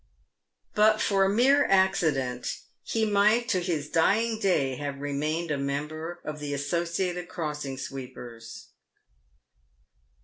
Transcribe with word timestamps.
But 0.73 0.99
for 0.99 1.23
a 1.25 1.29
mere 1.29 1.63
accident 1.67 2.61
he 2.81 3.05
might 3.05 3.47
to 3.49 3.59
his 3.61 3.87
dying 3.87 4.39
day 4.39 4.77
have 4.77 4.99
remained 4.99 5.51
a 5.51 5.59
member 5.59 6.21
of 6.25 6.39
the 6.39 6.55
Associated 6.55 7.29
Crossing 7.29 7.77
Sweepers. 7.77 8.69